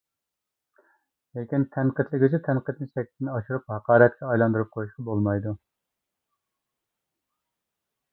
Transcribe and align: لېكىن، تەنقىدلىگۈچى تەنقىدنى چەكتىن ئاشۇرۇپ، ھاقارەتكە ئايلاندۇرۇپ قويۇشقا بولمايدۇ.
لېكىن، 1.39 1.65
تەنقىدلىگۈچى 1.75 2.39
تەنقىدنى 2.47 2.87
چەكتىن 2.95 3.29
ئاشۇرۇپ، 3.33 3.69
ھاقارەتكە 3.73 4.31
ئايلاندۇرۇپ 4.31 4.71
قويۇشقا 4.79 5.05
بولمايدۇ. 5.11 5.55